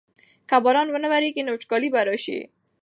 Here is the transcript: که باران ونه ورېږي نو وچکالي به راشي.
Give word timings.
که 0.49 0.57
باران 0.63 0.87
ونه 0.89 1.07
ورېږي 1.13 1.41
نو 1.45 1.51
وچکالي 1.53 1.89
به 1.93 2.01
راشي. 2.07 2.39